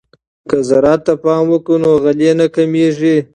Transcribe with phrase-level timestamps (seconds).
[0.49, 3.15] که زراعت ته پام وکړو نو غلې نه کمیږي.